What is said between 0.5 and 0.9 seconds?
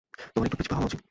পিছপা হওয়া